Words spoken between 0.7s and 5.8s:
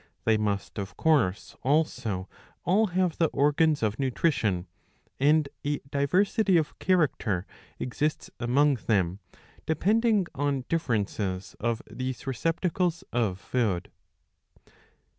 of course also all have the organs of nutrition; and a